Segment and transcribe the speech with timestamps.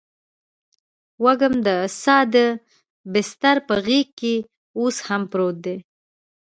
[1.23, 1.69] وږم د
[2.03, 2.47] ساه دی
[3.13, 4.35] دبسترپه غیږکې
[4.79, 5.77] اوس هم پروت دي